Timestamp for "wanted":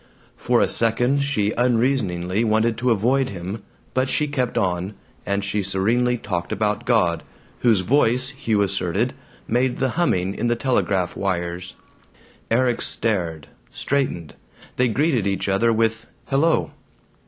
2.43-2.75